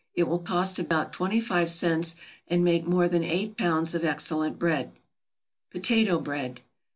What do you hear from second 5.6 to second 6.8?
=Potato Bread.